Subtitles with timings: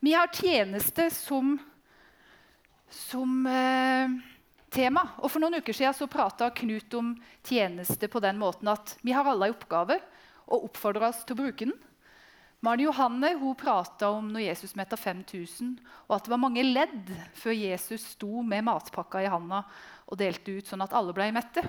[0.00, 1.58] Vi har tjeneste som,
[2.90, 4.12] som eh,
[4.70, 5.02] tema.
[5.18, 9.14] Og For noen uker siden så prata Knut om tjeneste på den måten at vi
[9.16, 9.98] har alle en oppgave
[10.48, 11.74] og oppfordrer oss til å bruke den.
[12.62, 15.76] Maren Johanne hun prata om når Jesus metta 5000,
[16.08, 19.60] og at det var mange ledd før Jesus sto med matpakka i handa
[20.08, 21.62] og delte ut sånn at alle ble mette.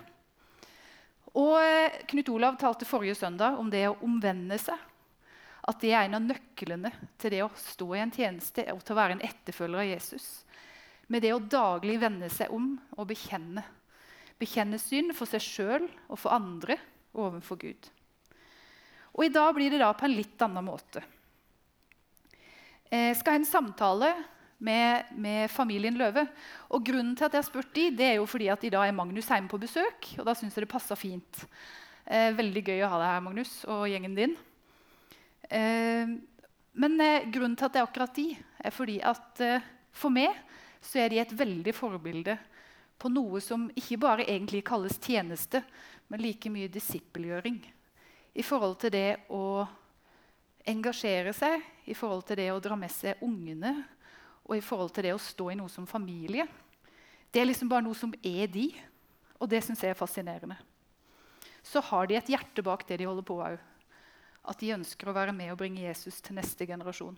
[1.37, 4.77] Og eh, Knut Olav talte forrige søndag om det å omvende seg.
[5.69, 6.91] At det er en av nøklene
[7.21, 10.27] til det å stå i en tjeneste og til å være en etterfølger av Jesus.
[11.09, 13.63] Med det å daglig vende seg om og bekjenne.
[14.39, 16.79] Bekjenne synd for seg sjøl og for andre
[17.13, 17.89] overfor Gud.
[19.13, 21.03] Og I dag blir det da på en litt annen måte.
[22.89, 24.13] Jeg skal ha en samtale
[24.63, 26.25] med, med, familien Løve.
[26.73, 28.87] Og Grunnen til at jeg har spurt de, det er jo fordi at i dag
[28.87, 30.13] er Magnus hjemme på besøk.
[30.17, 31.43] og da synes jeg det passer fint.
[32.05, 34.37] Eh, veldig gøy å ha deg her, Magnus, og gjengen din.
[35.49, 36.15] Eh,
[36.79, 40.35] men eh, grunnen til at det er akkurat de, er fordi at eh, for meg
[40.79, 42.37] så er de et veldig forbilde
[42.99, 45.63] på noe som ikke bare egentlig kalles tjeneste,
[46.09, 47.59] men like mye disippelgjøring
[48.39, 49.65] i forhold til det å
[50.69, 53.73] engasjere seg, i forhold til det å dra med seg ungene
[54.45, 56.45] og i forhold til det å stå i noe som familie.
[57.29, 58.67] Det er liksom bare noe som er de,
[59.39, 60.57] og det syns jeg er fascinerende.
[61.65, 63.57] Så har de et hjerte bak det de holder på òg.
[64.47, 67.17] At de ønsker å være med og bringe Jesus til neste generasjon.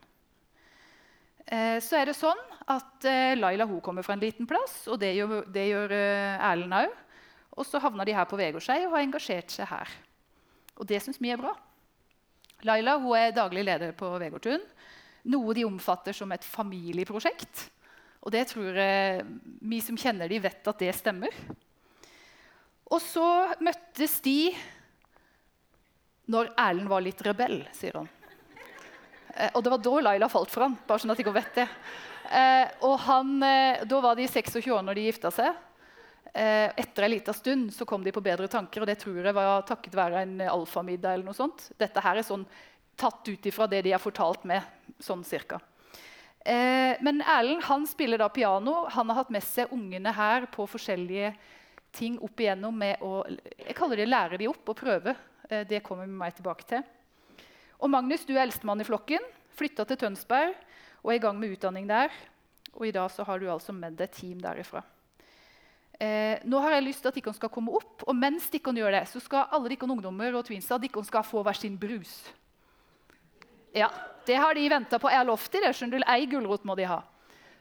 [1.46, 5.00] Eh, så er det sånn at eh, Laila hun kommer fra en liten plass, og
[5.02, 6.94] det gjør, det gjør eh, Erlend òg.
[7.60, 9.92] Og så havna de her på Vegårshei og har engasjert seg her.
[10.80, 11.52] Og det syns vi er bra.
[12.66, 14.64] Laila hun er daglig leder på Vegårtun.
[15.34, 17.68] Noe de omfatter som et familieprosjekt.
[18.22, 19.26] Og det tror jeg
[19.66, 21.36] vi som kjenner de vet at det stemmer.
[22.92, 23.26] Og så
[23.64, 24.52] møttes de
[26.32, 28.08] når Erlend var litt rebell, sier han.
[29.36, 31.68] Eh, og det var da Laila falt for han, bare sånn at dere vet det.
[32.32, 35.56] Eh, og han, eh, Da var de 26 år når de gifta seg.
[36.34, 39.36] Eh, etter en liten stund så kom de på bedre tanker, og det tror jeg
[39.36, 41.14] var takket være en alfamiddag.
[41.14, 41.72] eller noe sånt.
[41.78, 42.46] Dette her er sånn
[42.96, 44.63] tatt ut ifra det de har fortalt med,
[45.00, 45.59] sånn cirka.
[46.46, 48.86] Eh, men Erlend han spiller da piano.
[48.90, 51.34] Han har hatt med seg ungene her på forskjellige
[51.92, 55.16] ting opp igjennom med å jeg kaller det lære de opp og prøve.
[55.51, 56.84] Eh, det kommer vi meg tilbake til.
[57.81, 59.23] Og Magnus, du er eldstemann i flokken.
[59.57, 60.56] Flytta til Tønsberg
[61.01, 62.13] og er i gang med utdanning der.
[62.78, 64.84] Og i dag så har du altså med deg team derifra.
[66.01, 68.95] Eh, nå har jeg lyst til at dere skal komme opp, og mens dere gjør
[68.95, 72.31] det, så skal alle dere ungdommer og dere skal få hver sin brus.
[73.75, 73.89] Ja,
[74.25, 75.09] Det har de venta på.
[75.09, 75.75] Jeg har lovt dem det.
[75.75, 76.06] skjønner du?
[76.06, 77.01] Ei gulrot må de ha.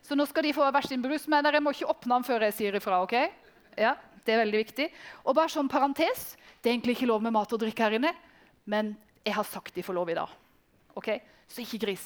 [0.02, 2.42] Så nå skal de få hver sin brus, men dere må ikke åpne den før
[2.42, 3.02] jeg sier ifra.
[3.02, 3.32] ok?
[3.78, 3.94] Ja,
[4.30, 4.84] Det er veldig viktig.
[5.26, 8.10] Og bare sånn parentes, Det er egentlig ikke lov med mat og drikke her inne,
[8.68, 8.90] men
[9.24, 10.28] jeg har sagt de får lov i dag.
[10.92, 11.08] Ok?
[11.48, 12.04] Så ikke gris.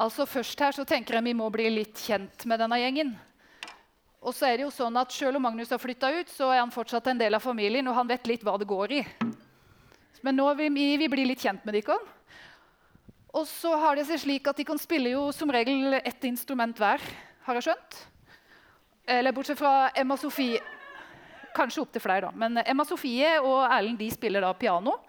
[0.00, 3.12] Altså Først her så tenker jeg vi må bli litt kjent med denne gjengen.
[4.20, 6.62] Og så er det jo sånn at Selv om Magnus har flytta ut, så er
[6.62, 9.02] han fortsatt en del av familien, og han vet litt hva det går i.
[10.24, 11.98] Men nå vil vi, vi bli litt kjent med dere.
[13.36, 16.76] Og så har det seg slik at De kan spille jo som regel ett instrument
[16.80, 17.04] hver,
[17.46, 18.00] har jeg skjønt.
[19.10, 20.60] Eller bortsett fra Emma Sofie
[21.50, 22.30] Kanskje opptil flere, da.
[22.38, 25.00] Men Emma Sofie og Erlend de spiller da piano.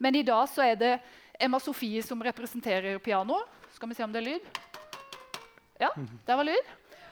[0.00, 0.92] Men i dag så er det
[1.36, 3.42] Emma Sofie som representerer piano.
[3.82, 4.58] Skal vi se om det er lyd?
[5.82, 5.88] Ja,
[6.26, 6.68] der var lyd.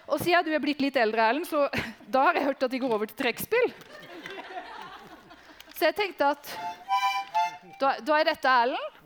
[0.07, 1.65] Og siden du er blitt litt eldre, Erlend, så
[2.15, 3.73] da har jeg hørt at de går over til trekkspill.
[5.75, 6.53] Så jeg tenkte at
[7.83, 9.03] da, da er dette Erlend.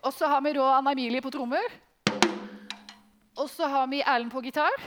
[0.00, 1.68] Og så har vi da Anna Emilie på trommer.
[3.36, 4.80] Og så har vi Erlend på gitar.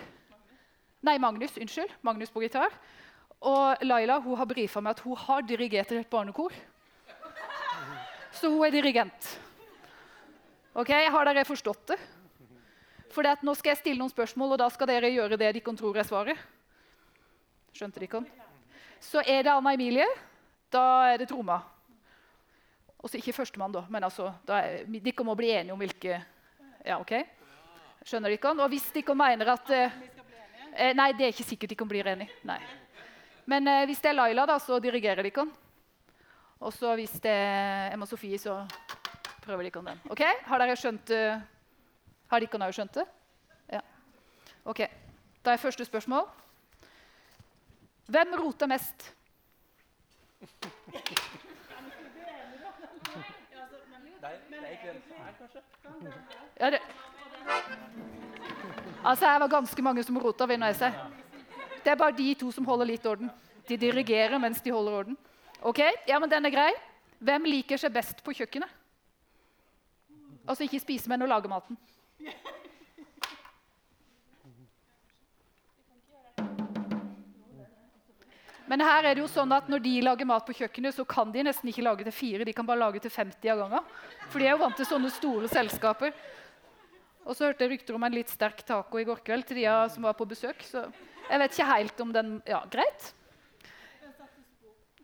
[1.06, 1.54] Nei, Magnus.
[1.54, 1.94] Unnskyld.
[2.02, 2.74] Magnus på gitar.
[3.46, 6.50] Og Laila hun har brifa meg at hun har dirigert et barnekor.
[8.34, 9.36] Så hun er dirigent.
[10.76, 11.96] Ok, Har dere forstått det?
[13.16, 15.96] For nå skal jeg stille noen spørsmål, og da skal dere gjøre det dere tror
[15.96, 16.42] er svaret.
[17.72, 18.20] Skjønte dere?
[19.00, 20.08] Så er det Anna Emilie.
[20.68, 21.62] Da er det tromma.
[23.00, 26.20] Også ikke førstemann, da, men altså, da er, dere må bli enige om hvilke
[26.84, 27.14] Ja, ok?
[28.04, 28.52] Skjønner dere?
[28.60, 30.00] Og hvis dere mener at eh,
[30.76, 32.36] eh, Nei, det er ikke sikkert dere blir enige.
[32.44, 32.60] Nei.
[33.48, 35.48] Men eh, hvis det er Laila, da, så dirigerer dere.
[36.60, 38.66] Og så hvis det er Emma Sofie, så
[39.46, 40.00] prøver Likon den.
[40.10, 41.42] Ok, Har dere skjønt det?
[42.32, 43.06] Har Likon òg skjønt det?
[43.72, 43.82] Ja.
[44.66, 44.82] Ok,
[45.46, 46.26] Da er første spørsmål.
[48.10, 49.12] Hvem roter mest?
[56.60, 56.80] Ja, det.
[59.04, 60.46] Altså, Her var ganske mange som rota.
[60.46, 60.94] vinner jeg seg.
[61.84, 63.30] Det er bare de to som holder litt orden.
[63.68, 65.18] De dirigerer mens de holder orden.
[65.62, 66.72] Ok, ja, men den er grei.
[67.20, 68.70] Hvem liker seg best på kjøkkenet?
[70.46, 71.78] Altså ikke spise, men å lage maten.
[78.66, 81.30] Men her er det jo sånn at når de lager mat på kjøkkenet, så kan
[81.34, 82.48] de nesten ikke lage til fire.
[82.48, 83.92] De kan bare lage til 50 av gangen.
[84.32, 86.16] For de er jo vant til sånne store selskaper.
[87.26, 89.70] Og så hørte jeg rykter om en litt sterk taco i går kveld til de
[89.94, 90.66] som var på besøk.
[90.66, 90.82] Så
[91.30, 93.12] jeg vet ikke helt om den Ja, greit.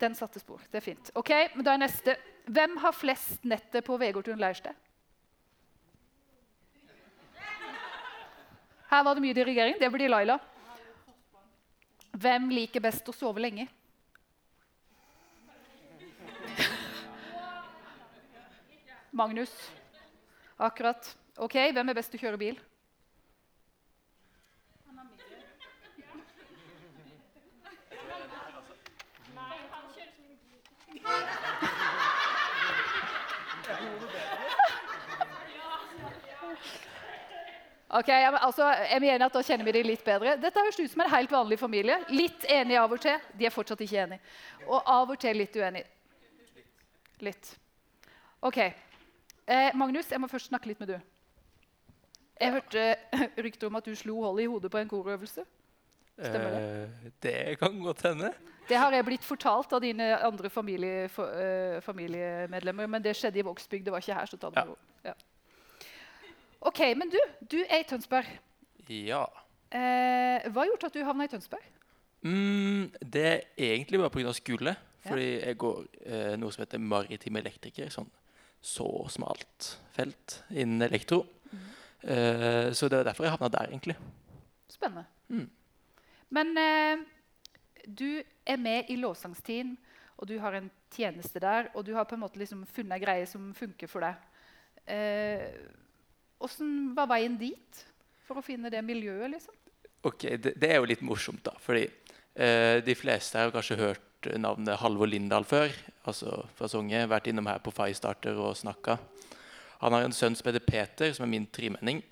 [0.02, 0.58] Den satte spor.
[0.70, 1.10] Det er fint.
[1.14, 2.16] Ok, men da er neste.
[2.50, 4.74] Hvem har flest netter på Vegårtun leirsted?
[8.92, 9.74] Her var det mye dirigering.
[9.80, 10.38] Det blir Laila.
[12.12, 13.64] Hvem liker best å sove lenge?
[19.22, 19.54] Magnus.
[20.60, 21.16] Akkurat.
[21.40, 22.60] Ok, Hvem er best til å kjøre bil?
[37.92, 40.36] Ok, ja, altså, jeg mener at Da kjenner vi dem litt bedre.
[40.40, 41.98] Dette høres ut som en helt vanlig familie.
[42.08, 43.18] Litt enige av og til.
[43.36, 44.20] De er fortsatt ikke enige.
[44.64, 45.84] Og av og til litt uenige.
[47.22, 47.50] Litt.
[48.42, 48.58] Ok.
[48.62, 50.96] Eh, Magnus, jeg må først snakke litt med du.
[52.40, 52.86] Jeg hørte
[53.44, 55.44] rykter om at du slo hold i hodet på en korøvelse.
[56.16, 56.62] Stemmer det?
[56.62, 58.32] Eh, det kan godt hende.
[58.68, 62.86] Det har jeg blitt fortalt av dine andre familie, for, uh, familiemedlemmer.
[62.86, 63.84] Men det skjedde i Vågsbygd.
[63.84, 64.26] Det var ikke her.
[64.30, 64.76] så ta det med ro.
[65.04, 65.14] Ja.
[66.62, 67.18] Ok, Men du,
[67.50, 68.28] du er i Tønsberg.
[68.88, 69.24] Ja.
[69.72, 71.64] Eh, hva gjort at du havna i Tønsberg?
[72.22, 74.32] Mm, det er egentlig bare pga.
[74.32, 74.76] skole.
[75.02, 77.90] Fordi jeg går eh, noe som heter maritim elektriker.
[77.90, 78.10] Sånn
[78.62, 81.24] så smalt felt innen elektro.
[81.50, 81.64] Mm.
[82.02, 83.96] Eh, så det er derfor jeg havna der, egentlig.
[84.70, 85.04] Spennende.
[85.28, 85.48] Mm.
[86.30, 87.02] Men eh,
[87.86, 89.74] du er med i lovsangsteam,
[90.16, 91.72] og du har en tjeneste der.
[91.74, 94.22] Og du har på en måte liksom funnet ei greie som funker for deg.
[94.86, 95.50] Eh,
[96.42, 97.82] Åssen var veien dit
[98.26, 99.30] for å finne det miljøet?
[99.36, 99.54] liksom?
[100.02, 101.52] Ok, Det, det er jo litt morsomt, da.
[101.62, 101.84] fordi
[102.34, 105.70] eh, de fleste har kanskje hørt navnet Halvor Lindahl før.
[106.06, 108.98] altså fra Songe, Vært innom her på Firestarter og snakka.
[109.82, 112.02] Han har en sønn som heter Peter, som er min tremenning.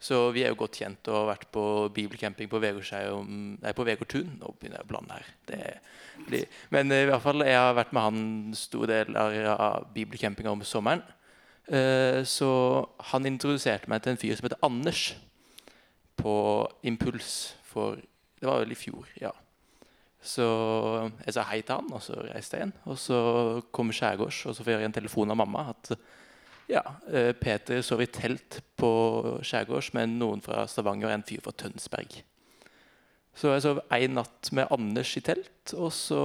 [0.00, 1.62] Så vi er jo godt kjent og har vært på
[1.92, 4.30] bibelcamping på Vegårtun.
[4.40, 5.80] Nå begynner jeg å blande her.
[6.72, 8.22] Men eh, i hvert fall, jeg har vært med han
[8.56, 11.02] stor del av bibelcampinga om sommeren.
[11.70, 12.50] Eh, så
[13.12, 15.04] han introduserte meg til en fyr som heter Anders,
[16.20, 16.34] på
[16.82, 17.54] Impuls.
[17.70, 18.00] For
[18.40, 19.30] Det var vel i fjor, ja.
[20.20, 20.44] Så
[21.26, 22.72] jeg sa hei til han, og så reiste jeg igjen.
[22.88, 23.18] Og så
[23.72, 25.92] kom Skjærgårds, og så får jeg en telefon av mamma at
[26.70, 26.82] ja,
[27.12, 28.90] eh, Peter sov i telt på
[29.44, 32.20] Skjærgårds med noen fra Stavanger og en fyr fra Tønsberg.
[33.36, 36.22] Så jeg sov en natt med Anders i telt, og så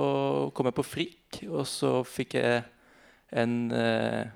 [0.56, 1.42] kom jeg på Frik.
[1.48, 2.64] Og så fikk jeg
[3.36, 4.32] en eh,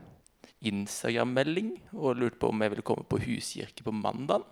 [0.59, 4.43] Instagram-melding og lurte på om jeg ville komme på huskirke på mandag.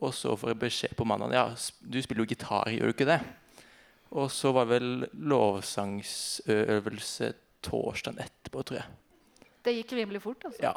[0.00, 1.46] Og så får jeg beskjed på mandag ja,
[1.80, 3.20] du spiller jo gitar, gjør du ikke det?
[4.10, 4.90] Og så var det vel
[5.30, 7.32] lovsangsøvelse
[7.62, 8.88] torsdagen etterpå, tror jeg.
[9.60, 10.60] Det gikk rimelig fort, altså?
[10.64, 10.74] Ja.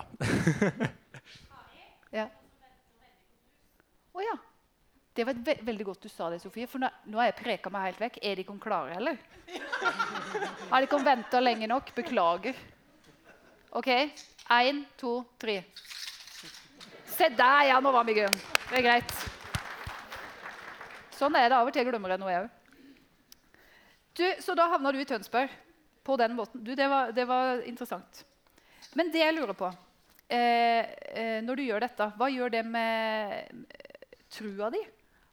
[2.19, 2.25] ja.
[4.13, 4.35] Å oh, ja.
[5.13, 6.67] Det var ve veldig godt du sa det, Sofie.
[6.69, 8.15] For nå, nå har jeg preka meg helt vekk.
[8.25, 9.17] Er de ikke klare, eller?
[10.71, 11.91] Har de ikke venta lenge nok?
[11.95, 12.57] Beklager.
[13.77, 13.89] OK.
[14.51, 15.63] Én, to, tre.
[17.05, 17.79] Se der, ja!
[17.79, 18.35] Nå var vi i gang.
[18.69, 19.13] Det er greit.
[21.15, 21.85] Sånn er det av og til.
[21.87, 22.59] glemmer jeg noe, jeg òg.
[24.43, 25.49] Så da havna du i Tønsberg
[26.03, 26.63] på den måten.
[26.63, 28.25] Du, det, var, det var interessant.
[28.97, 29.69] Men det jeg lurer på
[30.29, 30.83] eh,
[31.15, 33.63] eh, Når du gjør dette, hva gjør det med
[34.33, 34.83] trua di?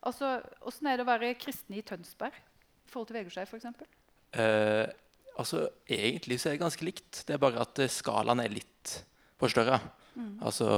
[0.07, 3.67] Altså, Åssen er det å være kristen i Tønsberg i forhold til Vegårshei f.eks.?
[5.39, 7.23] Altså, egentlig så er det ganske likt.
[7.27, 8.95] Det er bare at skalaen er litt
[9.41, 9.79] forstørra.
[10.15, 10.39] Mm.
[10.45, 10.69] Altså,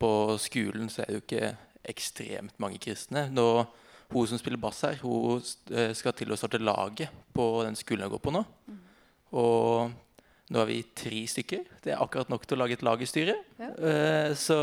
[0.00, 1.50] på skolen så er det jo ikke
[1.90, 3.28] ekstremt mange kristne.
[3.32, 3.46] Nå,
[4.10, 8.06] hun som spiller bass her, hun eh, skal til å starte laget på den skolen
[8.06, 8.44] jeg går på nå.
[8.70, 8.80] Mm.
[9.40, 9.92] Og
[10.50, 11.68] nå er vi tre stykker.
[11.84, 13.44] Det er akkurat nok til å lage et lag i styret.
[13.60, 13.70] Ja.
[14.34, 14.56] Så,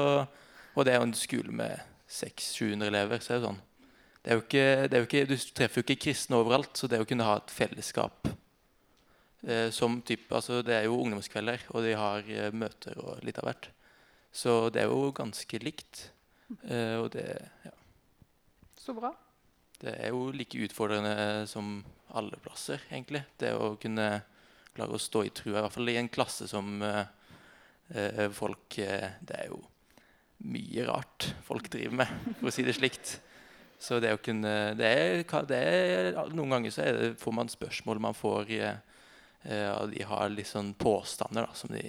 [0.75, 1.79] og det er jo en skole med
[2.11, 3.23] 600-700 elever.
[3.23, 3.63] så er det sånn
[4.27, 7.05] det er ikke, det er ikke, Du treffer jo ikke kristne overalt, så det å
[7.07, 8.46] kunne ha et fellesskap Eh,
[9.71, 13.49] som typ, altså Det er jo ungdomskvelder, og de har eh, møter og litt av
[13.49, 13.69] hvert.
[14.33, 16.07] Så det er jo ganske likt.
[16.63, 17.27] Eh, og det
[17.65, 17.75] ja.
[18.77, 19.11] Så bra.
[19.77, 21.83] Det er jo like utfordrende som
[22.17, 23.21] alle plasser, egentlig.
[23.37, 24.09] Det å kunne
[24.73, 27.05] klare å stå i trua, i hvert fall i en klasse som eh,
[27.89, 29.61] Eh, folk eh, Det er jo
[30.47, 33.15] mye rart folk driver med, for å si det slikt.
[33.81, 38.01] Så det å kunne det er, det er, Noen ganger så det, får man spørsmål
[38.03, 38.96] man får eh,
[39.47, 41.83] og De har litt sånn påstander da, som de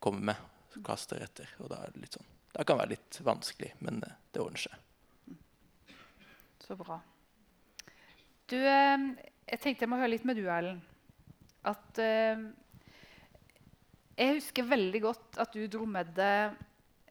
[0.00, 0.44] kommer med,
[0.76, 1.50] og kaster etter.
[1.60, 5.36] og da er det litt sånn, Det kan være litt vanskelig, men det ordner seg.
[6.64, 6.96] Så bra.
[8.48, 10.80] Du, jeg tenkte jeg må høre litt med du, Erlend.
[11.66, 12.00] At
[14.16, 16.56] Jeg husker veldig godt at du dro med deg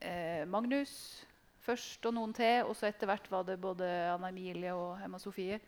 [0.02, 0.92] eh, Magnus
[1.66, 2.66] først, og noen til.
[2.66, 5.60] Og så etter hvert var det både Anna Emilie og Emma Sofie.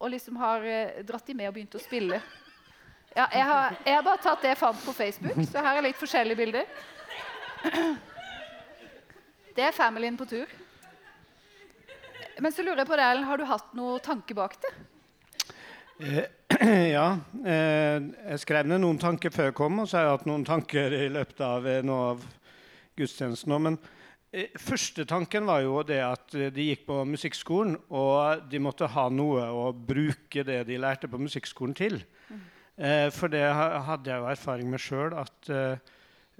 [0.00, 2.20] Og liksom har eh, dratt de med og begynt å spille.
[3.16, 5.86] Ja, jeg, har, jeg har bare tatt det jeg fant på Facebook, så her er
[5.88, 6.68] litt forskjellige bilder.
[9.56, 10.46] Det er familien på tur.
[12.40, 14.70] Men så lurer jeg på det, Ellen, har du hatt noe tanke bak det?
[16.00, 16.28] Eh,
[16.96, 17.06] ja.
[17.44, 17.96] Eh,
[18.30, 20.94] jeg skrev ned noen tanker før jeg kom, og så har jeg hatt noen tanker
[20.96, 22.22] i løpet av eh, noe av
[22.96, 23.64] gudstjenesten òg.
[23.66, 23.76] Men
[24.32, 28.88] eh, første tanken var jo det at eh, de gikk på musikkskolen, og de måtte
[28.94, 32.00] ha noe å bruke det de lærte på musikkskolen, til.
[32.30, 32.40] Mm.
[32.78, 35.16] Eh, for det hadde jeg jo erfaring med sjøl.
[35.18, 35.78] At eh,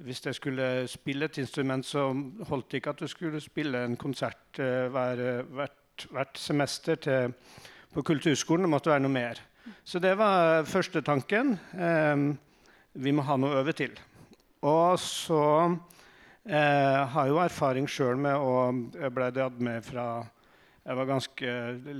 [0.00, 2.08] hvis jeg skulle spille et instrument, så
[2.48, 7.34] holdt det ikke at du skulle spille en konsert eh, hver, hvert, hvert, semester til,
[7.94, 8.64] på kulturskolen.
[8.64, 9.42] Det måtte være noe mer.
[9.84, 11.58] Så det var første tanken.
[11.74, 12.16] Eh,
[12.94, 13.96] vi må ha noe å øve til.
[14.66, 15.44] Og så
[16.40, 20.04] jeg eh, har jo erfaring sjøl med å Jeg ble dratt med fra
[20.80, 21.50] jeg var ganske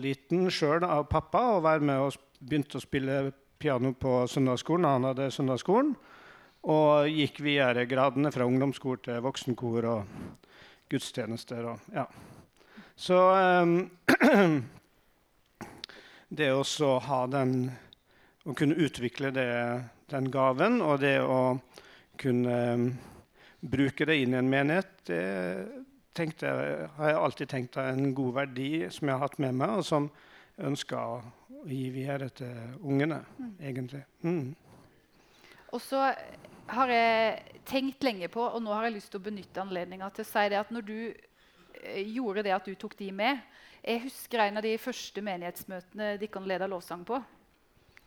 [0.01, 3.19] liten sjøl av pappa og var med og begynte å spille
[3.61, 4.89] piano på søndagsskolen.
[4.89, 5.95] Han hadde søndagsskolen.
[6.71, 10.15] Og gikk videre gradene fra ungdomskor til voksenkor og
[10.91, 11.71] gudstjenester.
[11.73, 12.07] Og, ja.
[12.97, 13.19] Så
[13.63, 13.77] um,
[16.41, 17.71] det å ha den
[18.49, 19.51] Å kunne utvikle det,
[20.09, 21.59] den gaven og det å
[22.19, 22.87] kunne um,
[23.61, 25.19] bruke det inn i en menighet, det
[26.17, 26.49] tenkte,
[26.97, 29.85] har jeg alltid tenkt er en god verdi som jeg har hatt med meg, og
[29.87, 30.09] som
[30.57, 31.21] jeg ønsker å
[31.69, 33.55] gi videre til ungene, mm.
[33.61, 34.03] egentlig.
[34.23, 34.55] Mm.
[35.71, 36.11] Og så
[36.71, 40.27] har jeg tenkt lenge på, og nå har jeg lyst til å benytte anledninga til
[40.27, 43.41] å si det at når du eh, gjorde det at du tok de med
[43.81, 47.17] Jeg husker en av de første menighetsmøtene dere leda lovsang på.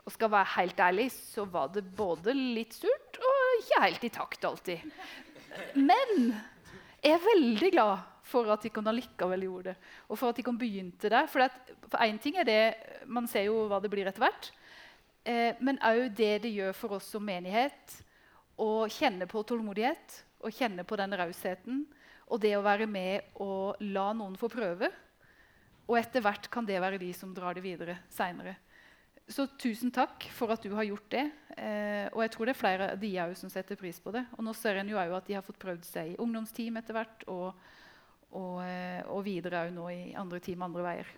[0.04, 4.12] Og skal være helt ærlig, så var det både litt surt og ikke helt i
[4.14, 4.84] takt alltid.
[5.80, 6.34] Men
[7.02, 9.94] jeg er veldig glad for at de allikevel gjorde det.
[10.10, 11.30] Og for at de kan begynte der.
[11.30, 11.46] For,
[12.02, 12.62] en ting er det,
[13.06, 14.52] Man ser jo hva det blir etter hvert.
[15.24, 18.02] Eh, men òg det det gjør for oss som menighet
[18.60, 21.86] å kjenne på tålmodighet å kjenne på den rausheten.
[22.32, 24.90] Og det å være med og la noen få prøve.
[25.88, 28.56] Og etter hvert kan det være de som drar det videre seinere.
[29.28, 31.24] Så tusen takk for at du har gjort det.
[31.56, 34.26] Eh, og jeg tror det er flere av de som setter pris på det.
[34.38, 36.98] Og nå ser en jo òg at de har fått prøvd seg i ungdomsteam etter
[36.98, 37.54] hvert, og,
[38.34, 41.14] og, eh, og videre òg nå i andre team andre veier.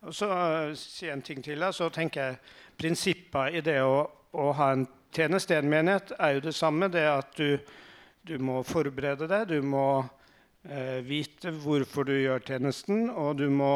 [0.00, 1.64] Og så uh, si en ting til.
[1.76, 2.38] Så tenker jeg
[2.80, 6.88] Prinsippet i det å, å ha en tjeneste i en menighet er jo det samme.
[6.88, 7.58] Det at du,
[8.24, 10.00] du må forberede deg, du må
[10.64, 13.74] eh, vite hvorfor du gjør tjenesten, og du må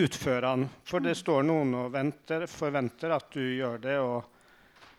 [0.00, 0.68] utføre den.
[0.88, 3.98] For det står noen og venter, forventer at du gjør det.
[4.00, 4.22] og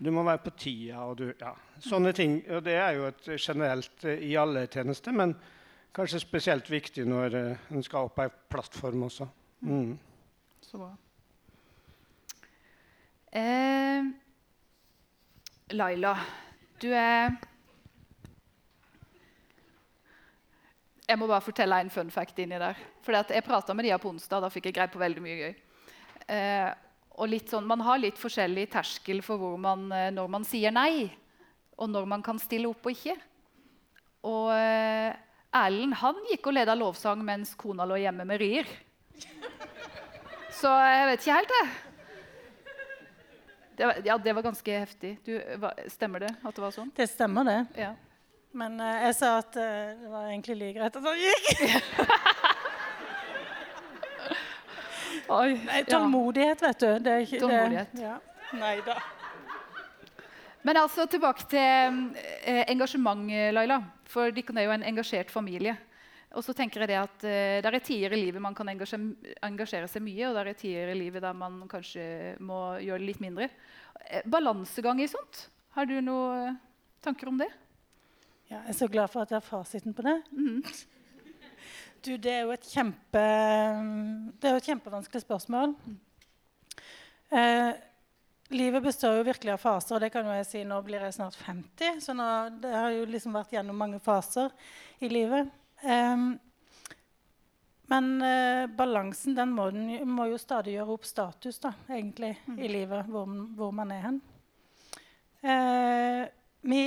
[0.01, 1.03] du må være på tida.
[1.05, 2.39] og du, ja, Sånne ting.
[2.49, 5.35] Og det er jo et generelt eh, i alle tjenester, men
[5.95, 9.27] kanskje spesielt viktig når uh, en skal opp på ei plattform også.
[9.67, 9.95] Mm.
[10.65, 10.91] Så bra.
[13.31, 14.03] Eh,
[15.71, 16.17] Laila,
[16.81, 17.31] du er
[21.07, 22.77] Jeg må bare fortelle en fun fact inni der.
[23.03, 25.55] Fordi jeg prata med de på onsdag, da fikk jeg greie på veldig mye gøy.
[26.31, 26.69] Eh,
[27.19, 31.11] og sånn, Man har litt forskjellig terskel for man, eh, når man sier nei,
[31.77, 33.17] og når man kan stille opp og ikke.
[34.23, 35.11] Og eh,
[35.51, 38.67] Erlend han gikk og leda lovsang mens kona lå hjemme med rier.
[40.55, 41.67] Så jeg vet ikke helt, jeg.
[43.81, 45.11] Det var, ja, det var ganske heftig.
[45.25, 46.91] Du, hva, stemmer det at det var sånn?
[46.95, 47.59] Det stemmer, det.
[47.81, 47.95] Ja.
[48.55, 49.63] Men uh, jeg sa at uh,
[49.97, 51.47] det var egentlig like greit at han gikk.
[55.31, 56.67] Oi, Nei, tålmodighet, ja.
[56.67, 56.89] vet du.
[56.99, 57.91] Det er ikke, tålmodighet.
[57.95, 58.15] Det, ja.
[58.59, 58.95] Nei da.
[60.67, 61.61] Men altså tilbake til
[62.45, 63.23] eh, engasjement,
[63.55, 63.79] Laila.
[64.11, 65.77] For dere er jo en engasjert familie.
[66.31, 69.33] Og så tenker jeg det at eh, Det er tider i livet man kan engasjere,
[69.43, 73.09] engasjere, seg mye, og det er tider i livet der man kanskje må gjøre det
[73.09, 73.49] litt mindre.
[74.07, 76.55] Eh, balansegang i sånt, har du noen
[77.03, 77.49] tanker om det?
[78.47, 80.17] Ja, jeg er så glad for at jeg har fasiten på det.
[80.31, 80.63] Mm.
[82.01, 83.21] Du, det er jo et kjempe
[84.41, 85.75] Det er jo et kjempevanskelig spørsmål.
[87.29, 87.67] Eh,
[88.51, 91.15] livet består jo virkelig av faser, og det kan jo jeg si nå blir jeg
[91.17, 91.99] snart 50.
[92.03, 92.27] Så nå,
[92.63, 94.51] det har jo liksom vært gjennom mange faser
[95.03, 95.51] i livet.
[95.83, 96.33] Um,
[97.91, 102.59] men uh, balansen den må, den må, jo stadig gjøre opp status da, egentlig, mm.
[102.59, 103.27] i livet, hvor,
[103.57, 104.21] hvor, man er hen.
[105.41, 106.23] Uh,
[106.61, 106.83] vi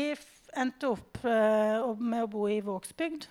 [0.54, 3.26] endte opp uh, med å bo i Vågsbygd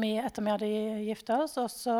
[0.00, 0.68] vi, etter vi hadde
[1.06, 1.56] gifta oss.
[1.60, 1.96] Og så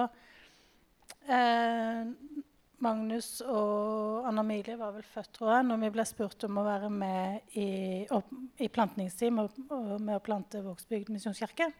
[2.84, 6.90] Magnus og Anna-Milie var vel født, tror jeg, når vi ble spurt om å være
[6.92, 7.68] med i,
[8.12, 8.28] opp,
[8.60, 11.70] i plantningsteam med å plante Vågsbygd misjonskirke.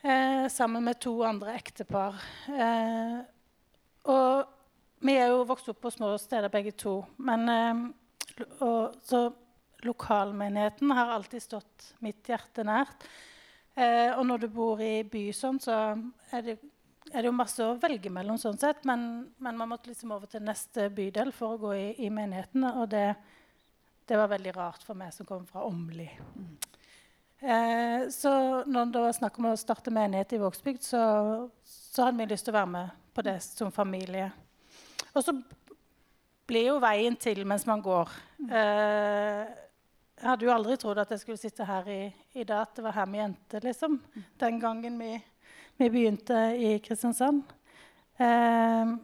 [0.00, 2.16] Eh, sammen med to andre ektepar.
[2.48, 3.18] Eh,
[4.08, 7.02] og vi er jo vokst opp på små steder begge to.
[7.28, 9.26] Men, eh, og, så
[9.84, 13.04] lokalmenigheten har alltid stått mitt hjerte nært.
[13.76, 15.76] Eh, og når du bor i by sånn, så
[16.34, 16.56] er det
[17.12, 19.02] er det jo masse å velge mellom, sånn sett, men,
[19.40, 22.66] men, man måtte liksom over til neste bydel for å gå i, i menigheten.
[22.68, 23.06] Og det,
[24.04, 26.08] det, var veldig rart for meg som kom fra Åmli.
[26.36, 26.50] Mm.
[27.38, 28.32] Eh, så
[28.66, 31.02] når det var snakk om å starte menighet i Vågsbygd, så,
[31.62, 34.28] så, hadde vi lyst til å være med på det som familie.
[35.14, 35.34] Og så
[36.48, 38.12] blir jo veien til mens man går.
[38.42, 38.52] Mm.
[38.58, 39.56] Eh,
[40.18, 42.02] jeg hadde jo aldri trodd at jeg skulle sitte her i,
[42.34, 44.00] i dag, at det var her vi endte, liksom.
[44.02, 44.24] Mm.
[44.42, 45.12] Den gangen vi
[45.78, 47.42] vi begynte i Kristiansand.
[48.16, 48.94] Eh,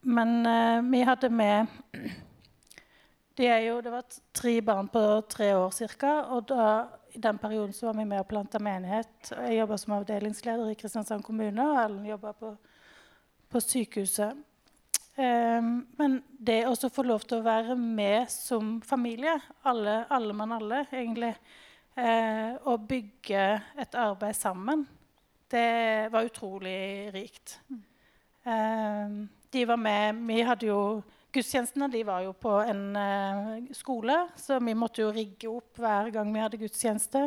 [0.00, 1.66] men eh, vi hadde med
[3.36, 6.12] de jo, Det var tre barn på tre år ca.
[7.14, 9.30] I den perioden var vi med og planta menighet.
[9.30, 12.50] Jeg jobba som avdelingsleder i Kristiansand kommune, og Ellen jobba på,
[13.48, 14.36] på, sykehuset.
[15.16, 20.52] Eh, men det å få lov til å være med som familie, alle, alle mann
[20.52, 21.32] alle, egentlig,
[21.96, 23.46] eh, og bygge
[23.80, 24.84] et arbeid sammen
[25.54, 27.58] det var utrolig rikt.
[28.44, 30.80] Uh, de var med Vi hadde jo
[31.34, 36.12] Gudstjenestene de var jo på en uh, skole, så vi måtte jo rigge opp hver
[36.14, 37.24] gang vi hadde gudstjeneste.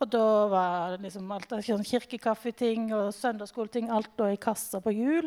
[0.00, 5.26] Og da var liksom alt sånn kirkekaffeting og søndagsskoleting alt da i kasser på hjul.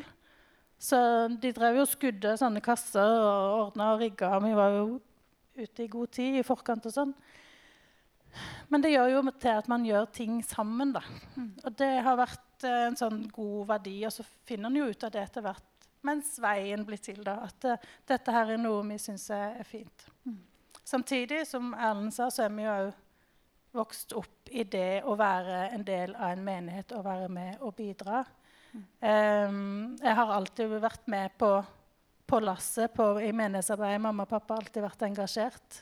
[0.79, 0.97] Så
[1.39, 4.32] de drev jo skudde sånne kasser og ordna og rigga.
[4.43, 4.88] Vi var jo
[5.60, 7.13] ute i god tid i forkant og sånn.
[8.71, 10.93] Men det gjør jo til at man gjør ting sammen.
[10.95, 11.03] Da.
[11.63, 13.99] Og det har vært uh, en sånn god verdi.
[14.07, 15.69] Og så finner en jo ut av det etter hvert
[16.03, 17.21] mens veien blir til.
[17.23, 20.07] Da, at uh, dette her er noe vi syns er, fint.
[20.27, 20.41] Mm.
[20.83, 22.91] Samtidig, som Erlend sa, så er vi jo
[23.73, 27.73] vokst opp i det å være en del av en menighet og være med og
[27.77, 28.21] bidra.
[28.73, 28.83] Mm.
[28.99, 31.55] Um, jeg har alltid vært med på,
[32.29, 34.03] på lasset i menighetsarbeidet.
[34.03, 35.81] Mamma og pappa har alltid vært engasjert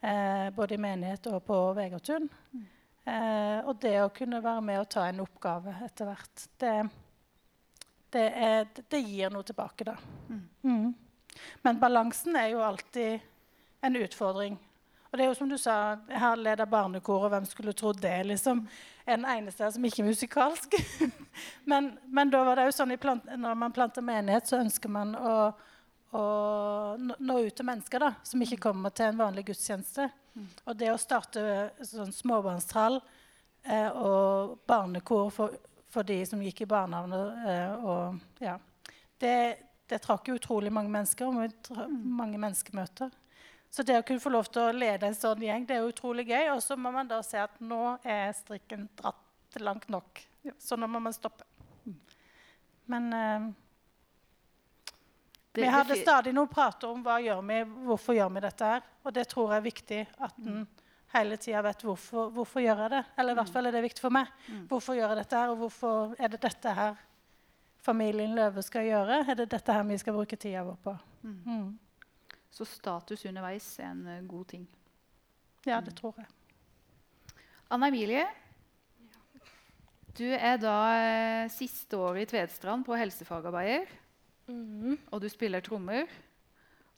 [0.00, 2.28] eh, både i menighet og på Vegertun.
[2.52, 2.66] Mm.
[3.08, 6.74] Eh, og det å kunne være med og ta en oppgave etter hvert, det,
[8.12, 9.96] det, er, det gir noe tilbake, da.
[10.28, 10.46] Mm.
[10.62, 11.38] Mm.
[11.64, 13.20] Men balansen er jo alltid
[13.80, 14.58] en utfordring.
[15.08, 18.26] Og det er jo som du sa, Jeg har barnekoret, barnekor, hvem skulle trodd det?
[18.26, 18.66] liksom.
[19.06, 20.74] En eneste som ikke er musikalsk.
[21.70, 25.14] men, men, da var det jo sånn plant, når man planter menighet, så ønsker man
[25.16, 25.52] å
[26.16, 30.08] å nå ut til mennesker da, som ikke kommer til en vanlig gudstjeneste.
[30.34, 30.48] Mm.
[30.64, 31.42] Og det å starte
[31.84, 35.56] sånn småbarnstall eh, og barnekor for,
[35.90, 38.56] for, de som gikk i barnehage, eh, og, ja,
[39.20, 39.34] det,
[39.90, 41.98] det trakk utrolig mange mennesker, og mm.
[42.18, 43.12] mange menneskemøter.
[43.68, 46.24] Så det å kunne få lov til å lede en sånn gjeng, det er utrolig
[46.30, 46.54] gøy.
[46.54, 50.22] Og så må man da se at nå er strikken dratt langt nok.
[50.56, 51.44] Så nå må man stoppe.
[51.84, 51.98] Mm.
[52.88, 53.48] Men eh,
[55.54, 58.84] vi hadde stadig noe å prate om hva gjør vi, hvorfor gjør vi dette her.
[59.04, 60.62] Og det tror jeg er viktig at en
[61.14, 63.02] hele tida vet hvorfor, hvorfor gjør jeg det.
[63.18, 64.32] Eller i hvert fall er det viktig for meg.
[64.46, 64.64] Mm.
[64.70, 66.98] Hvorfor gjør jeg dette her, og hvorfor er det dette her
[67.84, 69.22] familien Løve skal gjøre?
[69.24, 70.96] Er det dette her vi skal bruke tida vår på?
[71.22, 71.38] Mm.
[71.46, 72.34] Mm.
[72.52, 74.66] Så status underveis er en uh, god ting.
[75.66, 76.28] Ja, det tror jeg.
[77.70, 78.24] Anna Emilie,
[80.16, 80.76] du er da
[81.44, 83.88] uh, siste år i Tvedstrand på helsefagarbeider.
[84.48, 84.96] Mm.
[85.12, 86.08] Og du spiller trommer.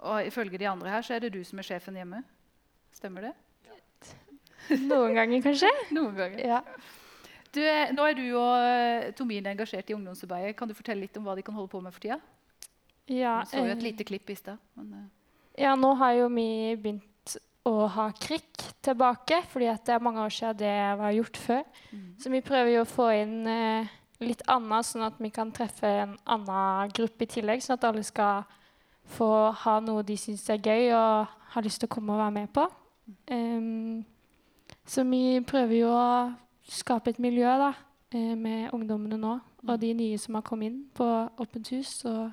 [0.00, 2.22] Og ifølge de andre her så er det du som er sjefen hjemme.
[2.96, 3.34] Stemmer det?
[4.86, 5.70] Noen ganger, kanskje.
[5.96, 6.40] Noen ganger.
[6.46, 6.60] Ja.
[7.50, 7.60] Du,
[7.96, 10.54] nå er du og eh, Tomine engasjert i ungdomsarbeidet.
[10.58, 12.20] Kan du fortelle litt om hva de kan holde på med for tida?
[13.10, 14.60] Ja, så jo et eh, lite klipp i stad.
[14.78, 15.08] Uh.
[15.58, 17.34] Ja, nå har jo vi begynt
[17.66, 21.64] å ha krikk tilbake, fordi det er mange år siden det var gjort før.
[21.90, 22.06] Mm.
[22.22, 25.88] Så vi prøver jo å få inn eh, litt annet, sånn at vi kan treffe
[26.02, 27.62] en annen gruppe i tillegg.
[27.64, 28.44] Sånn at alle skal
[29.16, 29.30] få
[29.64, 32.52] ha noe de syns er gøy og har lyst til å komme og være med
[32.54, 32.66] på.
[33.32, 34.04] Um,
[34.86, 36.10] så vi prøver jo å
[36.70, 37.72] skape et miljø da,
[38.12, 39.38] eh, med ungdommene nå.
[39.66, 41.04] Og de nye som har kommet inn på
[41.38, 42.30] Åpent hus og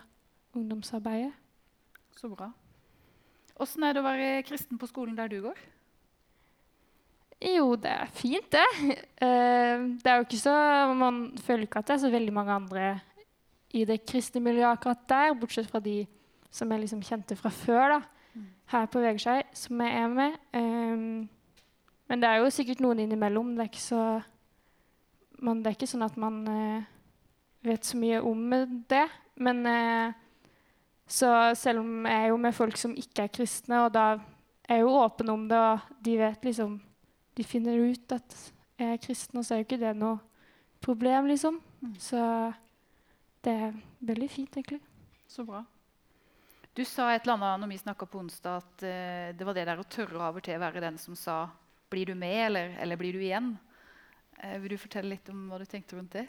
[0.55, 1.33] ungdomsarbeidet.
[2.17, 2.51] Så bra.
[3.59, 5.57] Åssen er det å være kristen på skolen der du går?
[7.37, 8.65] Jo, det er fint, det.
[9.17, 10.53] Eh, det er jo ikke så,
[10.93, 12.99] Man føler ikke at det er så veldig mange andre
[13.73, 16.05] i det kristne miljøet akkurat der, bortsett fra de
[16.53, 20.37] som jeg liksom kjente fra før, da, her på Vegskei, som jeg er med.
[20.53, 21.25] Um,
[22.07, 23.55] men det er jo sikkert noen innimellom.
[23.57, 24.03] Det er ikke, så,
[25.41, 26.87] man, det er ikke sånn at man uh,
[27.65, 28.47] vet så mye om
[28.89, 29.05] det.
[29.35, 29.65] Men
[31.07, 34.13] så selv om jeg er jo med folk som ikke er kristne, og da
[34.67, 36.77] er jeg jo åpen om det, og de vet liksom
[37.37, 38.37] De finner ut at
[38.77, 40.17] jeg er kristen, og så er jo ikke det noe
[40.83, 41.59] problem, liksom.
[41.81, 41.95] Mm.
[42.01, 42.19] Så
[43.45, 44.79] det er veldig fint, egentlig.
[45.29, 45.63] Så bra.
[46.77, 49.65] Du sa et eller annet når vi snakka på onsdag, at uh, det var det
[49.69, 51.47] der å tørre av og til være den som sa
[51.89, 53.57] 'blir du med', eller, eller 'blir du igjen'?
[54.43, 56.27] Uh, vil du fortelle litt om hva du tenkte rundt det?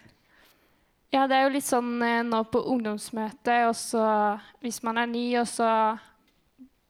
[1.13, 4.05] Ja, det er jo litt sånn uh, nå på ungdomsmøtet, og så
[4.61, 5.69] hvis man er ny, og så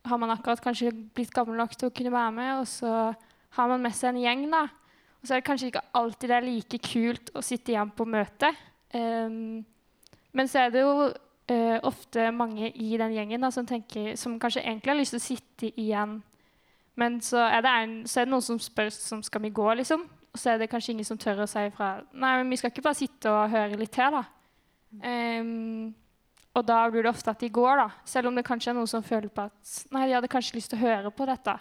[0.08, 2.92] har man akkurat kanskje blitt gammel nok til å kunne være med, og så
[3.56, 4.66] har man med seg en gjeng, da.
[5.18, 8.06] Og så er det kanskje ikke alltid det er like kult å sitte igjen på
[8.06, 8.60] møtet.
[8.94, 9.64] Um,
[10.36, 14.38] men så er det jo uh, ofte mange i den gjengen da, som, tenker, som,
[14.40, 16.20] kanskje egentlig har lyst til å sitte igjen.
[16.98, 19.68] Men så er det, en, så er det noen som spør om skal vi gå,
[19.80, 20.06] liksom.
[20.34, 22.70] Og så er det kanskje ingen som tør å si ifra Nei, men vi skal
[22.70, 24.26] ikke bare sitte og høre litt til, da.
[25.02, 25.88] Um,
[26.56, 27.88] og da blir det ofte at de går, da.
[28.08, 30.72] Selv om det kanskje er noen som føler på at nei, de hadde kanskje lyst
[30.72, 31.54] til å høre på dette.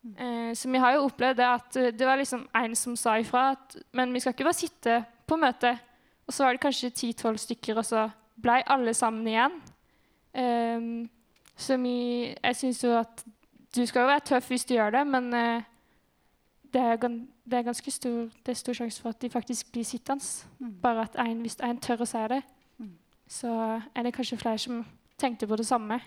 [0.00, 3.50] Uh, så vi har jo opplevd det at det var liksom en som sa ifra
[3.52, 5.82] at men vi skal ikke bare sitte på møtet.
[6.26, 8.06] Og så var det kanskje ti-tolv stykker, og så
[8.40, 9.56] ble alle sammen igjen.
[10.32, 10.84] Eh,
[11.56, 11.96] så vi,
[12.30, 13.24] jeg syns jo at
[13.76, 15.66] du skal jo være tøff hvis du gjør det, men eh,
[16.72, 19.84] det, er, det, er, ganske stor, det er stor sjanse for at de faktisk blir
[19.84, 20.24] sittende.
[20.58, 20.72] Mm.
[20.82, 22.42] Bare at en, hvis en tør å si det,
[22.78, 22.94] mm.
[23.28, 23.54] så
[23.94, 24.84] er det kanskje flere som
[25.18, 26.00] tenkte på det samme.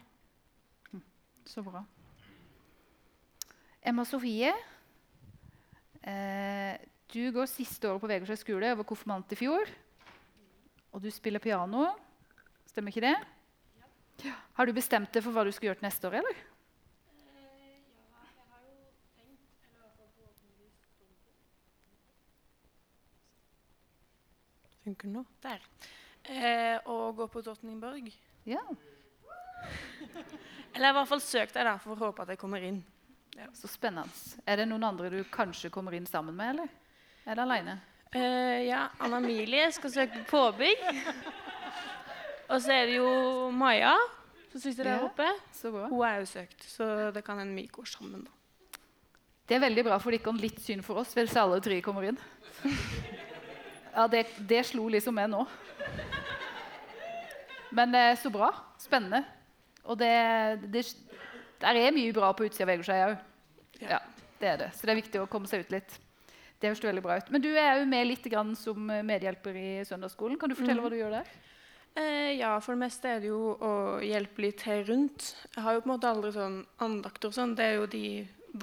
[0.92, 1.04] Mm.
[1.46, 1.84] Så bra.
[3.84, 4.54] Emma Sofie,
[6.08, 6.80] eh,
[7.12, 9.68] du går siste året på Vegårshøg skole og var konfirmant i fjor.
[10.96, 11.90] Og du spiller piano.
[12.70, 13.18] Stemmer ikke det?
[14.24, 14.38] Ja.
[14.56, 16.42] Har du bestemt deg for hva du skal gjøre til neste år, eller?
[24.84, 25.26] Funker nå?
[25.44, 25.62] Der.
[26.24, 28.10] Eh, å gå på Drottningborg.
[28.48, 28.64] Ja.
[30.74, 32.82] Eller i hvert fall søk deg da, for å håpe at jeg kommer inn.
[33.38, 33.48] Ja.
[33.58, 34.10] Så spennende.
[34.46, 36.70] Er det noen andre du kanskje kommer inn sammen med, eller
[37.26, 37.78] er det aleine?
[38.14, 40.84] Uh, ja, Anna Milie skal søke påbygg.
[42.52, 43.10] Og så er det jo
[43.56, 43.96] Maja
[44.52, 45.26] som sitter der oppe.
[45.64, 48.28] Hun er jo søkt, så det kan hende vi går sammen.
[48.28, 48.80] da.
[49.50, 52.12] Det er veldig bra, for det gikk litt synd for oss hvis alle tre kommer
[52.12, 52.20] inn.
[53.94, 55.44] Ja, det, det slo liksom med nå.
[57.74, 58.52] Men eh, så bra.
[58.82, 59.24] Spennende.
[59.84, 60.14] Og det,
[60.74, 60.86] det
[61.64, 63.14] der er mye bra på utsida av Vegårshei òg.
[63.84, 64.00] Ja,
[64.42, 64.72] det er det.
[64.76, 65.96] Så det er viktig å komme seg ut litt.
[66.60, 67.32] Det høres veldig bra ut.
[67.34, 68.28] Men du er jo med litt
[68.60, 70.38] som medhjelper i søndagsskolen.
[70.40, 70.86] Kan du fortelle mm.
[70.86, 71.32] hva du gjør der?
[72.00, 75.34] Eh, ja, for det meste er det jo å hjelpe litt her rundt.
[75.54, 77.56] Jeg har jo på en måte aldri sånn andakter og sånn.
[77.60, 78.06] Det er jo de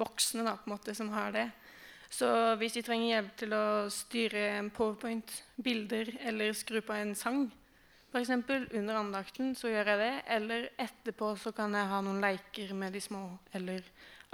[0.01, 1.47] voksne da, på en måte som har det.
[2.11, 2.27] Så
[2.59, 5.31] hvis de trenger hjelp til å styre en powerpoint,
[5.63, 7.45] bilder eller skru på en sang,
[8.11, 8.29] f.eks.
[8.77, 10.11] under andakten, så gjør jeg det.
[10.35, 13.23] Eller etterpå så kan jeg ha noen leker med de små,
[13.55, 13.85] eller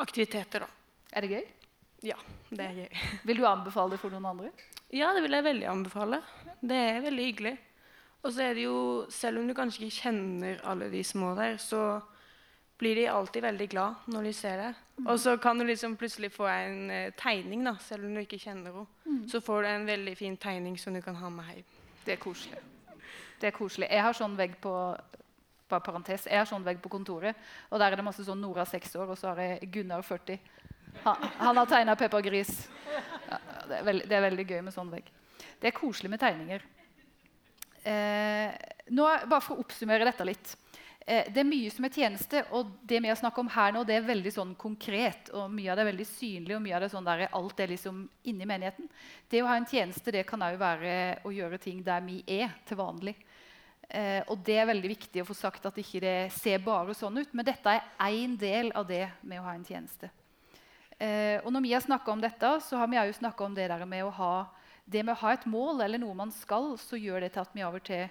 [0.01, 0.71] aktiviteter, da.
[1.13, 1.45] Er det gøy?
[2.05, 2.17] Ja,
[2.49, 3.05] det er gøy.
[3.29, 4.51] Vil du anbefale det for noen andre?
[4.93, 6.21] Ja, det vil jeg veldig anbefale.
[6.61, 7.55] Det er veldig hyggelig.
[8.23, 8.77] Og så er det jo,
[9.13, 11.99] selv om du kanskje ikke kjenner alle de små der, så
[12.77, 14.71] blir de alltid veldig glad når de ser det.
[14.97, 15.07] Mm.
[15.07, 18.41] Og så kan du liksom plutselig få en uh, tegning, da, selv om du ikke
[18.41, 18.87] kjenner henne.
[19.05, 19.21] Mm.
[19.29, 21.77] Så får du en veldig fin tegning som du kan ha med hjem.
[22.05, 22.61] Det er koselig.
[23.41, 23.89] Det er koselig.
[23.91, 24.73] Jeg har sånn vegg på
[25.67, 27.35] bare parentes, jeg har sånn vegg på kontoret,
[27.69, 30.39] og der er det masse sånn Nora 6 år, og så har jeg Gunnar 40.
[31.03, 32.53] Han, han har tegna Peppa Gris.
[33.27, 35.09] Ja, det, er veldig, det, er veldig, gøy med sånn vegg.
[35.59, 36.63] Det er koselig med tegninger.
[37.87, 38.55] Eh,
[38.95, 40.55] nå, bare for å oppsummere dette litt.
[41.07, 43.85] Eh, det er mye som er tjeneste, og det vi har snakket om her nå,
[43.87, 45.29] det er veldig sånn konkret.
[45.31, 47.63] og Mye av det er veldig synlig, og mye av det er sånn der alt
[47.63, 48.89] er liksom inni menigheten.
[49.31, 50.91] Det å ha en tjeneste det kan òg være
[51.23, 53.15] å gjøre ting der vi er til vanlig.
[53.87, 57.21] Eh, og det er veldig viktig å få sagt at ikke det ser bare sånn
[57.21, 57.31] ut.
[57.31, 60.11] Men dette er én del av det med å ha en tjeneste.
[60.99, 63.69] Eh, og når vi har snakka om dette, så har vi òg snakka om det
[63.71, 64.33] der med å ha
[64.87, 67.55] det med å ha et mål eller noe man skal, så gjør det til at
[67.55, 68.07] vi av og til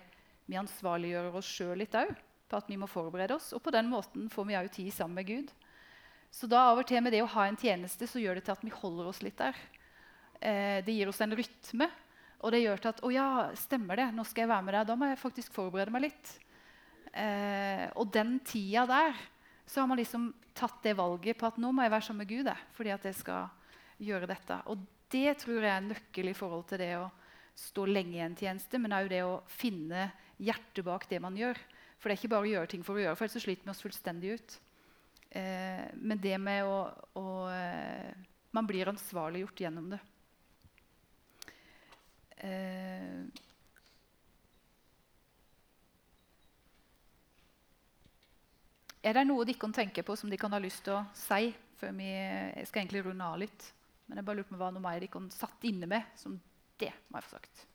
[0.47, 2.13] vi ansvarliggjør oss sjøl litt òg.
[2.47, 3.53] På at vi må forberede oss.
[3.57, 5.53] Og på den måten får vi òg tid sammen med Gud.
[6.31, 8.57] Så da av og til med det å ha en tjeneste, så gjør det til
[8.57, 9.57] at vi holder oss litt der.
[10.41, 11.89] Eh, det gir oss en rytme.
[12.45, 14.89] Og det gjør til at å ja, stemmer det, nå skal jeg være med deg.
[14.91, 16.35] Da må jeg faktisk forberede meg litt.
[17.17, 19.17] Eh, og den tida der
[19.67, 22.31] så har man liksom tatt det valget på at nå må jeg være sammen med
[22.31, 23.49] Gud jeg, fordi at jeg skal
[24.05, 24.59] gjøre dette.
[24.71, 27.09] Og det tror jeg er en nøkkel i forhold til det å
[27.57, 31.59] stå lenge i en tjeneste, men òg det å finne hjertet bak det man gjør.
[32.07, 33.71] For det er ikke bare å gjøre ting for å gjøre, for ellers sliter vi
[33.73, 34.53] oss fullstendig ut.
[35.41, 36.77] Eh, men det med å,
[37.19, 38.13] å eh,
[38.55, 39.99] Man blir ansvarliggjort gjennom det.
[42.47, 43.27] Eh,
[49.03, 51.51] er det noe de kan tenke på som de kan ha lyst til å si?
[51.83, 53.73] før vi jeg skal egentlig runde av litt.
[54.07, 56.39] Men jeg bare lurer på hva noe mer de kan satt inne med som
[56.79, 57.67] det må jeg få sagt.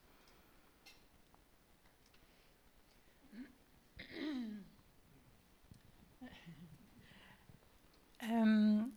[8.21, 8.91] Um,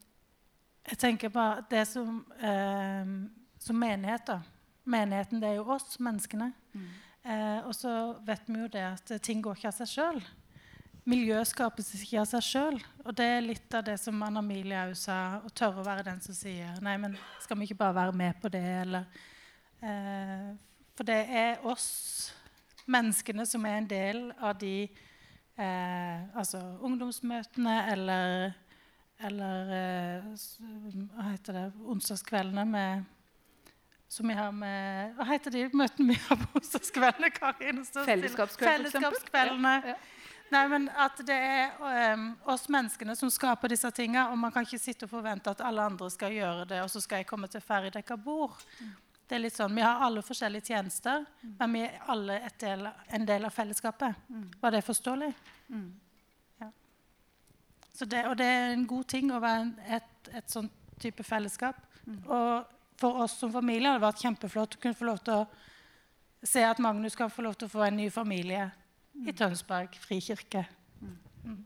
[0.84, 3.14] jeg tenker på det som, um,
[3.58, 4.40] som menighet, da.
[4.84, 6.50] Menigheten, det er jo oss, menneskene.
[6.74, 6.88] Mm.
[7.24, 7.92] Uh, og så
[8.26, 10.24] vet vi jo det at ting går ikke av seg sjøl.
[11.08, 12.76] Miljøet skapes ikke av seg sjøl.
[13.04, 16.04] Og det er litt av det som Anna Milie òg sa, å tørre å være
[16.06, 19.08] den som sier Nei, men skal vi ikke bare være med på det, eller
[19.84, 20.52] uh,
[20.96, 22.32] For det er oss,
[22.88, 24.76] menneskene, som er en del av de
[25.60, 28.52] uh, Altså ungdomsmøtene eller
[29.22, 30.30] eller eh,
[31.14, 33.04] hva heter det, onsdagskveldene med
[34.14, 37.30] som vi har med Hva heter de møtene vi har på onsdagskveldene?
[37.34, 39.72] Fellesskapskveld, Fellesskapskveldene.
[39.82, 40.24] Ja, ja.
[40.52, 44.28] Nei, men at det er um, oss menneskene som skaper disse tingene.
[44.30, 47.02] Og man kan ikke sitte og forvente at alle andre skal gjøre det, og så
[47.02, 48.60] skal jeg komme til ferdigdekka bord.
[48.78, 48.92] Mm.
[49.24, 51.56] Det er litt sånn, Vi har alle forskjellige tjenester, mm.
[51.58, 52.86] men vi er alle del,
[53.18, 54.26] en del av fellesskapet.
[54.28, 54.48] Mm.
[54.60, 55.32] Var det forståelig?
[55.72, 55.88] Mm.
[57.94, 60.66] Det, og det er en god ting å være et, et sånn
[60.98, 61.78] type fellesskap.
[62.06, 62.24] Mm.
[62.26, 65.46] Og for oss som familie har det vært kjempeflott å kunne få lov til å
[66.44, 69.28] se at Magnus kan få lov til å få en ny familie mm.
[69.30, 70.66] i Tønsberg frikirke.
[71.00, 71.16] Mm.
[71.44, 71.62] mm.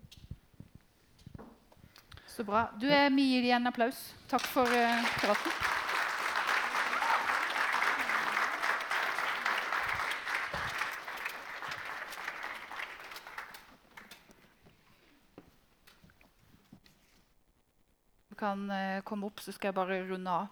[2.37, 2.69] Så bra.
[2.79, 3.99] Du, er, Vi gir deg en applaus.
[4.31, 5.88] Takk for uh, praten.
[18.39, 20.47] Kan eh, komme opp, så skal jeg bare runde av.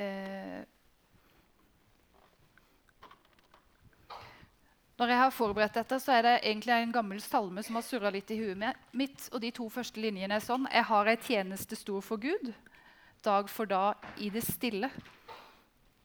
[0.00, 0.60] Eh,
[5.00, 8.12] når jeg har forberedt dette, så er det egentlig en gammel salme som har surra
[8.12, 8.60] litt i huet
[8.92, 9.28] mitt.
[9.32, 12.52] Og de to første linjene er sånn Jeg har ei tjeneste stor for Gud,
[13.24, 14.92] dag for dag i det stille.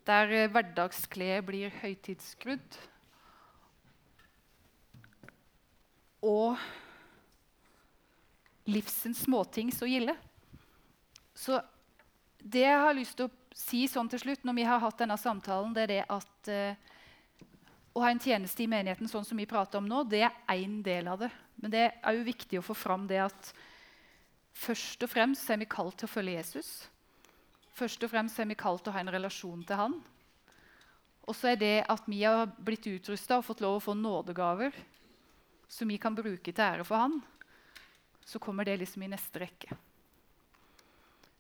[0.05, 2.79] Der hverdagskledet blir høytidsskrudd.
[6.25, 6.55] Og
[8.65, 10.15] livsens småting så gilde.
[11.35, 11.59] Så
[12.39, 15.17] det jeg har lyst til å si sånn til slutt, når vi har hatt denne
[15.19, 16.95] samtalen, det er det at uh,
[17.95, 20.81] å ha en tjeneste i menigheten sånn som vi prater om nå, det er én
[20.83, 21.31] del av det.
[21.61, 23.53] Men det er jo viktig å få fram det at
[24.55, 26.73] først og fremst er vi kalt til å følge Jesus.
[27.75, 29.95] Først og fremst er vi kalt til å ha en relasjon til han.
[31.25, 34.75] Og så er det at vi har blitt utrusta og fått lov å få nådegaver
[35.71, 37.17] som vi kan bruke til ære for han,
[38.25, 39.75] så kommer det liksom i neste rekke.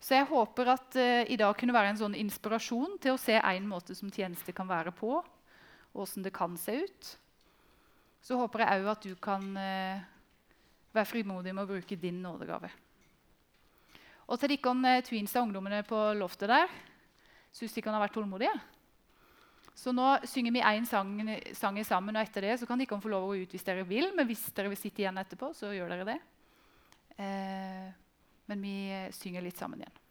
[0.01, 3.37] Så jeg håper at uh, i dag kunne være en sånn inspirasjon til å se
[3.39, 7.11] en måte som tjeneste kan være på, og åssen det kan se ut.
[8.25, 10.03] Så håper jeg òg at du kan uh,
[10.95, 12.71] være frimodig med å bruke din nådegave.
[14.25, 15.01] Og til dere uh,
[15.37, 16.71] av ungdommene på loftet der,
[17.55, 18.55] syns kan ha vært tålmodige.
[19.75, 21.17] Så nå synger vi én sang,
[21.53, 23.83] sang, sammen, og etter det så kan dere få lov å gå ut hvis dere
[23.87, 24.07] vil.
[24.15, 26.15] Men hvis dere vil sitte igjen etterpå, så gjør dere det.
[27.19, 27.89] Eh,
[28.45, 28.75] men vi
[29.15, 30.01] synger litt sammen igjen.